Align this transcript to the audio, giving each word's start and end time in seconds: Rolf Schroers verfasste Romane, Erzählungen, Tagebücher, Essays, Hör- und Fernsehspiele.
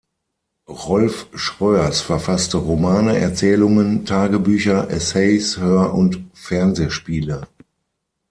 Rolf 0.67 1.27
Schroers 1.35 2.01
verfasste 2.01 2.57
Romane, 2.57 3.17
Erzählungen, 3.19 4.03
Tagebücher, 4.03 4.89
Essays, 4.89 5.59
Hör- 5.59 5.93
und 5.93 6.23
Fernsehspiele. 6.33 7.45